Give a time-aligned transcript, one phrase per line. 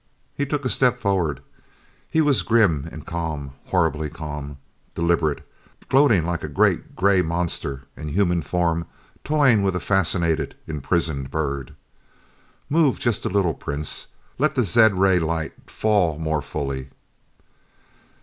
[0.35, 1.41] He took a step forward.
[2.09, 3.51] He was grim and calm.
[3.67, 4.57] Horribly calm.
[4.95, 5.47] Deliberate.
[5.89, 8.87] Gloating like a great gray monster in human form
[9.23, 11.75] toying with a fascinated, imprisoned bird.
[12.67, 14.07] "Move just a little, Prince.
[14.39, 16.89] Let the zed ray light fall more fully."